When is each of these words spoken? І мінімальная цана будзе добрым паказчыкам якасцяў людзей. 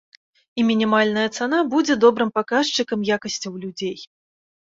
І 0.61 0.63
мінімальная 0.69 1.25
цана 1.37 1.59
будзе 1.73 1.97
добрым 2.05 2.31
паказчыкам 2.37 2.99
якасцяў 3.17 3.53
людзей. 3.67 3.97